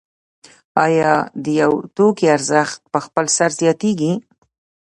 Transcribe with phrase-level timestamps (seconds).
[0.85, 1.13] آیا
[1.43, 4.13] د یو توکي ارزښت په خپل سر زیاتېږي